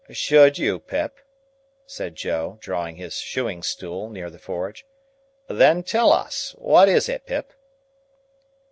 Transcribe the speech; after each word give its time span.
"Should 0.09 0.57
you, 0.57 0.79
Pip?" 0.79 1.19
said 1.85 2.15
Joe, 2.15 2.57
drawing 2.59 2.95
his 2.95 3.17
shoeing 3.19 3.61
stool 3.61 4.09
near 4.09 4.31
the 4.31 4.39
forge. 4.39 4.83
"Then 5.47 5.83
tell 5.83 6.11
us. 6.11 6.55
What 6.57 6.89
is 6.89 7.07
it, 7.07 7.27
Pip?" 7.27 7.53